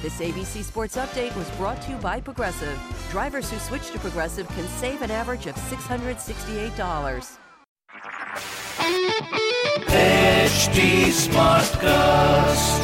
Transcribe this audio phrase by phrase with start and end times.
[0.00, 2.78] This ABC Sports Update was brought to you by Progressive.
[3.10, 7.38] Drivers who switch to Progressive can save an average of $668.
[9.88, 12.78] HT Smartcast.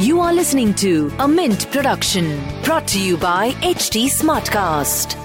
[0.00, 5.16] You are listening to a Mint production brought to you by HT Smartcast.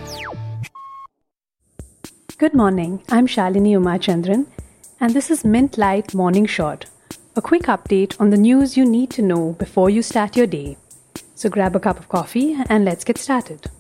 [2.38, 3.02] Good morning.
[3.08, 4.48] I'm Shalini Umachandran,
[5.00, 6.88] and this is Mint Light Morning Shot.
[7.40, 10.76] a quick update on the news you need to know before you start your day.
[11.40, 13.72] So grab a cup of coffee and let's get started.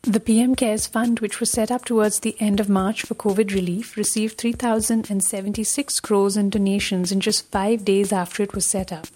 [0.00, 3.52] The PM CARES Fund, which was set up towards the end of March for COVID
[3.52, 9.08] relief, received 3,076 crores in donations in just five days after it was set up.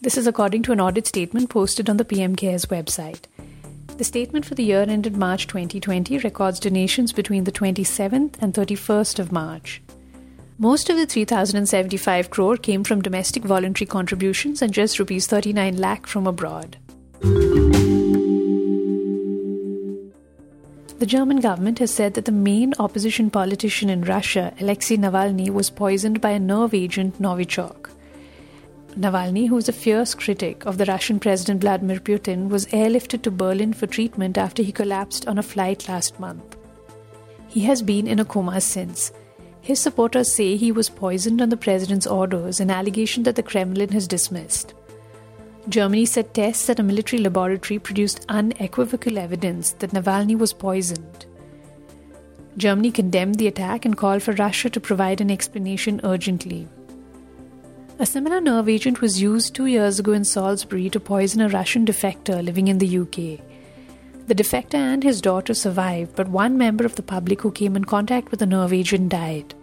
[0.00, 3.26] This is according to an audit statement posted on the PM CARES website.
[3.98, 9.20] The statement for the year ended March 2020 records donations between the 27th and 31st
[9.20, 9.80] of March.
[10.58, 16.06] Most of the 3075 crore came from domestic voluntary contributions and just rupees 39 lakh
[16.06, 16.76] from abroad.
[20.98, 25.70] The German government has said that the main opposition politician in Russia, Alexei Navalny, was
[25.70, 27.90] poisoned by a nerve agent Novichok.
[28.96, 33.30] Navalny, who is a fierce critic of the Russian President Vladimir Putin, was airlifted to
[33.30, 36.56] Berlin for treatment after he collapsed on a flight last month.
[37.48, 39.12] He has been in a coma since.
[39.62, 43.90] His supporters say he was poisoned on the president's orders, an allegation that the Kremlin
[43.90, 44.74] has dismissed.
[45.68, 51.26] Germany said tests at a military laboratory produced unequivocal evidence that Navalny was poisoned.
[52.56, 56.66] Germany condemned the attack and called for Russia to provide an explanation urgently.
[58.00, 61.86] A similar nerve agent was used two years ago in Salisbury to poison a Russian
[61.86, 63.40] defector living in the UK.
[64.26, 67.84] The defector and his daughter survived, but one member of the public who came in
[67.84, 69.54] contact with the nerve agent died.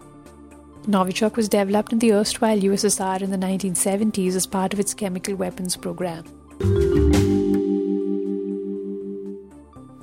[0.86, 5.36] Novichok was developed in the erstwhile USSR in the 1970s as part of its chemical
[5.36, 6.24] weapons program.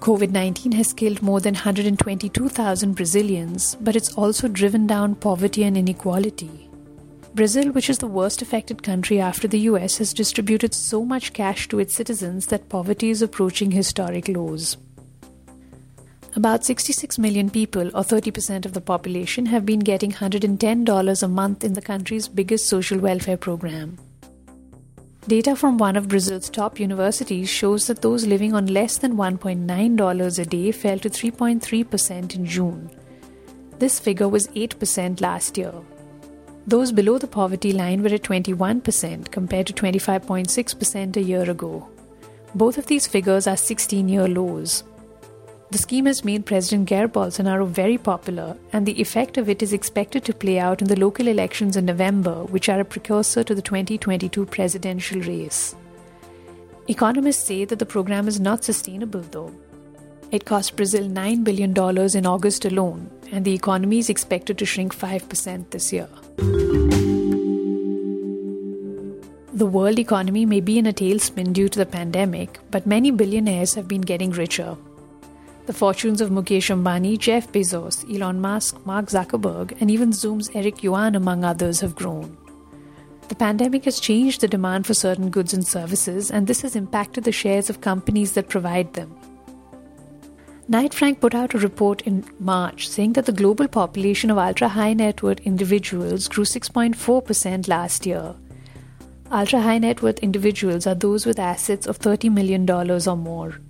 [0.01, 5.77] COVID 19 has killed more than 122,000 Brazilians, but it's also driven down poverty and
[5.77, 6.66] inequality.
[7.37, 11.69] Brazil, which is the worst affected country after the US, has distributed so much cash
[11.69, 14.79] to its citizens that poverty is approaching historic lows.
[16.35, 21.63] About 66 million people, or 30% of the population, have been getting $110 a month
[21.63, 23.99] in the country's biggest social welfare program.
[25.29, 30.39] Data from one of Brazil's top universities shows that those living on less than $1.9
[30.39, 32.91] a day fell to 3.3% in June.
[33.79, 35.75] This figure was 8% last year.
[36.67, 41.89] Those below the poverty line were at 21% compared to 25.6% a year ago.
[42.57, 44.83] Both of these figures are 16 year lows.
[45.71, 49.73] The scheme has made President Jair Bolsonaro very popular, and the effect of it is
[49.73, 53.55] expected to play out in the local elections in November, which are a precursor to
[53.55, 55.77] the 2022 presidential race.
[56.89, 59.53] Economists say that the program is not sustainable, though.
[60.33, 61.71] It cost Brazil $9 billion
[62.17, 66.09] in August alone, and the economy is expected to shrink 5% this year.
[69.53, 73.75] The world economy may be in a tailspin due to the pandemic, but many billionaires
[73.75, 74.77] have been getting richer.
[75.67, 80.83] The fortunes of Mukesh Ambani, Jeff Bezos, Elon Musk, Mark Zuckerberg, and even Zoom's Eric
[80.83, 82.37] Yuan, among others, have grown.
[83.29, 87.25] The pandemic has changed the demand for certain goods and services, and this has impacted
[87.25, 89.17] the shares of companies that provide them.
[90.69, 94.67] Knight Frank put out a report in March saying that the global population of ultra
[94.69, 98.35] high net worth individuals grew 6.4% last year.
[99.31, 103.61] Ultra high net worth individuals are those with assets of $30 million or more.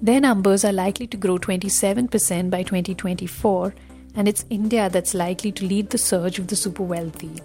[0.00, 3.74] Their numbers are likely to grow 27% by 2024
[4.14, 7.42] and it's India that's likely to lead the surge of the super wealthy.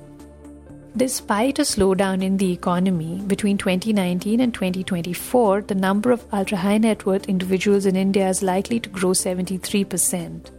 [0.97, 6.77] Despite a slowdown in the economy, between 2019 and 2024, the number of ultra high
[6.77, 10.51] net worth individuals in India is likely to grow 73%.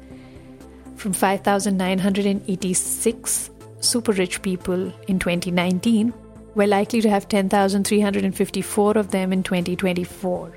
[0.97, 3.51] From 5,986
[3.81, 6.13] super rich people in 2019,
[6.55, 10.55] we're likely to have 10,354 of them in 2024.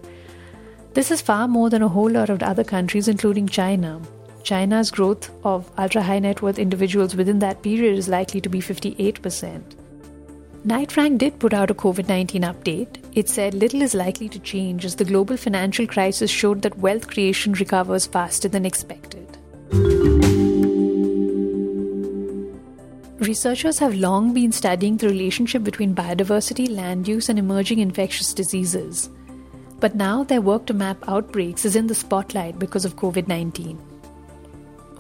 [0.94, 4.02] This is far more than a whole lot of other countries, including China.
[4.44, 8.60] China's growth of ultra high net worth individuals within that period is likely to be
[8.60, 9.76] 58%.
[10.66, 12.98] Knight Frank did put out a COVID 19 update.
[13.14, 17.08] It said little is likely to change as the global financial crisis showed that wealth
[17.08, 19.38] creation recovers faster than expected.
[23.20, 29.10] Researchers have long been studying the relationship between biodiversity, land use, and emerging infectious diseases.
[29.80, 33.89] But now their work to map outbreaks is in the spotlight because of COVID 19.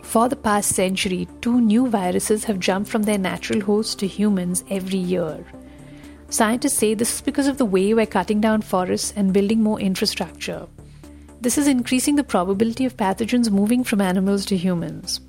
[0.09, 4.63] For the past century, two new viruses have jumped from their natural hosts to humans
[4.67, 5.45] every year.
[6.31, 9.79] Scientists say this is because of the way we're cutting down forests and building more
[9.79, 10.65] infrastructure.
[11.41, 15.19] This is increasing the probability of pathogens moving from animals to humans.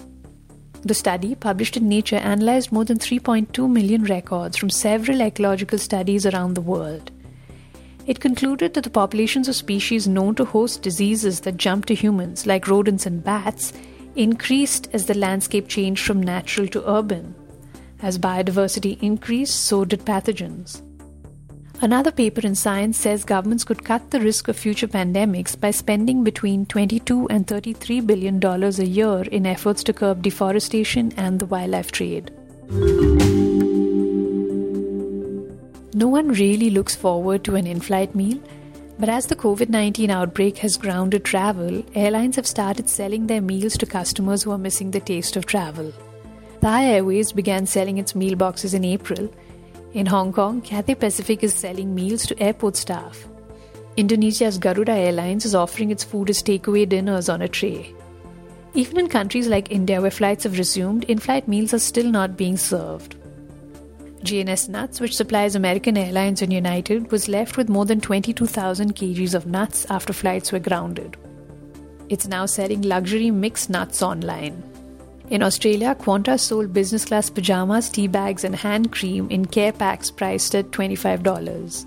[0.81, 6.25] The study, published in Nature, analyzed more than 3.2 million records from several ecological studies
[6.25, 7.11] around the world.
[8.07, 12.47] It concluded that the populations of species known to host diseases that jump to humans,
[12.47, 13.75] like rodents and bats,
[14.17, 17.35] increased as the landscape changed from natural to urban.
[18.03, 20.83] As biodiversity increased, so did pathogens.
[21.83, 26.23] Another paper in Science says governments could cut the risk of future pandemics by spending
[26.23, 31.47] between 22 and 33 billion dollars a year in efforts to curb deforestation and the
[31.47, 32.31] wildlife trade.
[35.95, 38.39] No one really looks forward to an in flight meal,
[39.01, 43.79] but as the COVID 19 outbreak has grounded travel, airlines have started selling their meals
[43.79, 45.91] to customers who are missing the taste of travel.
[46.61, 49.33] Thai Airways began selling its meal boxes in April.
[49.95, 53.27] In Hong Kong, Cathay Pacific is selling meals to airport staff.
[53.97, 57.95] Indonesia's Garuda Airlines is offering its food as takeaway dinners on a tray.
[58.75, 62.37] Even in countries like India, where flights have resumed, in flight meals are still not
[62.37, 63.17] being served.
[64.23, 69.35] JNS Nuts, which supplies American Airlines and United, was left with more than 22,000 kgs
[69.35, 71.17] of nuts after flights were grounded.
[72.11, 74.63] It's now selling luxury mixed nuts online.
[75.31, 80.11] In Australia, Qantas sold business class pajamas, tea bags, and hand cream in care packs
[80.11, 81.87] priced at $25.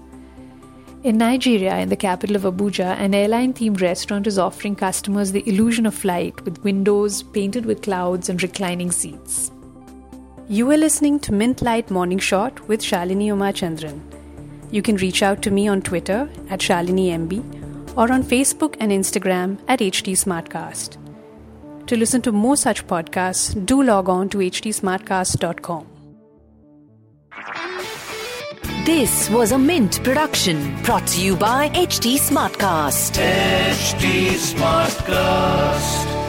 [1.04, 5.48] In Nigeria, in the capital of Abuja, an airline themed restaurant is offering customers the
[5.48, 9.52] illusion of flight with windows painted with clouds and reclining seats.
[10.50, 14.02] You are listening to Mint Light Morning Shot with Shalini Umachandran.
[14.72, 19.58] You can reach out to me on Twitter at ShaliniMB or on Facebook and Instagram
[19.70, 20.98] at HT Smartcast.
[21.88, 25.88] To listen to more such podcasts, do log on to htsmartcast.com.
[28.86, 33.14] This was a Mint production brought to you by HT Smartcast.
[33.14, 36.23] HT Smartcast.